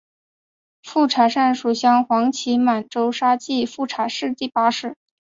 [0.81, 4.95] 富察善属镶黄旗满洲沙济富察氏第八世。